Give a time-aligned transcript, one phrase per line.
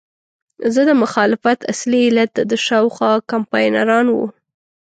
[0.73, 4.25] زما د مخالفت اصلي علت دده شاوخوا کمپاینران وو.